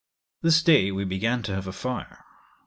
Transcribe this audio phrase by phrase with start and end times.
[0.41, 2.25] This day we began to have a fire.